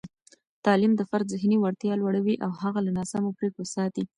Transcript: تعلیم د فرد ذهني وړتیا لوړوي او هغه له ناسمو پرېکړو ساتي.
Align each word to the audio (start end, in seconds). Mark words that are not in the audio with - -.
تعلیم 0.65 0.91
د 0.95 1.01
فرد 1.09 1.25
ذهني 1.33 1.57
وړتیا 1.59 1.93
لوړوي 1.97 2.35
او 2.45 2.51
هغه 2.61 2.79
له 2.85 2.91
ناسمو 2.97 3.35
پرېکړو 3.39 3.65
ساتي. 3.75 4.03